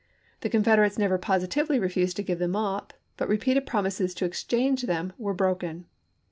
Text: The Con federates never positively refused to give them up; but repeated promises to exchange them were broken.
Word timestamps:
The 0.39 0.49
Con 0.49 0.63
federates 0.63 0.97
never 0.97 1.19
positively 1.19 1.77
refused 1.77 2.17
to 2.17 2.23
give 2.23 2.39
them 2.39 2.55
up; 2.55 2.91
but 3.17 3.29
repeated 3.29 3.67
promises 3.67 4.15
to 4.15 4.25
exchange 4.25 4.81
them 4.81 5.13
were 5.19 5.35
broken. 5.35 5.85